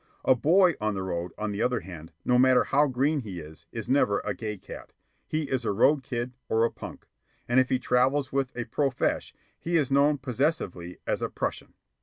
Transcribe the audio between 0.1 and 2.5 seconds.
A boy on The Road, on the other hand, no